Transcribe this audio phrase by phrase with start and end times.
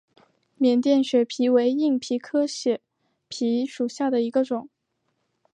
[0.57, 2.81] 缅甸血蜱为硬蜱科血
[3.29, 4.67] 蜱属下的一个种。